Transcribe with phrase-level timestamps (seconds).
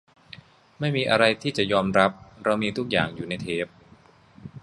[0.79, 2.11] ไม่มีอะไรที่จะยอมรับ
[2.43, 3.67] เรามีทุกอย่างอยู่ในเทป